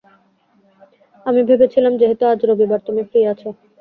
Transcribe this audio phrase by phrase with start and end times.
[1.25, 3.41] আমি ভেবেছিলাম যেহেতু আজ রবিবার, তুমি ফ্রি আছ।